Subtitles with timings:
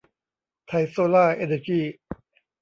[0.67, 1.85] ไทย โซล่าร์ เอ็นเนอร์ยี่